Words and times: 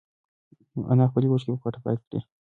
انا 0.91 1.05
خپلې 1.09 1.27
اوښکې 1.29 1.51
په 1.53 1.59
پټه 1.63 1.79
پاکې 1.85 2.03
کړې. 2.09 2.19